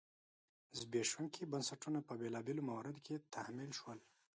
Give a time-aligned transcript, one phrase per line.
[0.79, 3.99] زبېښونکي بنسټونه په بېلابېلو مواردو کې تحمیل شول.